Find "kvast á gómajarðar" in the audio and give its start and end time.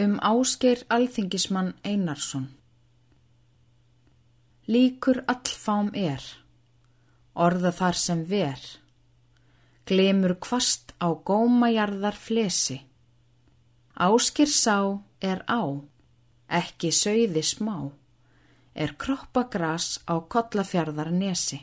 10.46-12.16